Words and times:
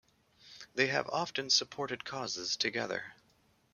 They 0.73 0.87
have 0.87 1.07
often 1.09 1.51
supported 1.51 2.03
causes 2.05 2.57
together. 2.57 3.13